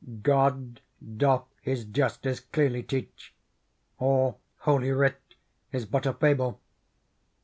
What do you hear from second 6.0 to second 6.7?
a fable.